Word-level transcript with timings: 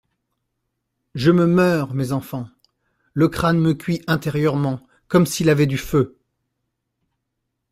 Je 1.13 1.29
me 1.29 1.45
meurs, 1.45 1.93
mes 1.93 2.11
enfants! 2.11 2.49
Le 3.13 3.29
crâne 3.29 3.59
me 3.59 3.75
cuit 3.75 4.01
intérieurement 4.07 4.81
comme 5.07 5.27
s'il 5.27 5.47
avait 5.47 5.67
du 5.67 5.77
feu. 5.77 6.17